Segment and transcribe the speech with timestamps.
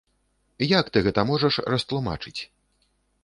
[0.79, 2.41] Як ты гэта можаш растлумачыць?